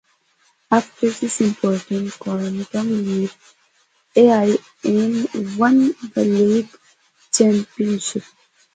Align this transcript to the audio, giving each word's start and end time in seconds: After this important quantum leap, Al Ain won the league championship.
After 0.71 1.11
this 1.11 1.41
important 1.41 2.17
quantum 2.17 2.57
leap, 3.03 3.29
Al 4.15 4.57
Ain 4.83 5.57
won 5.59 5.95
the 6.15 6.25
league 6.25 6.69
championship. 7.31 8.23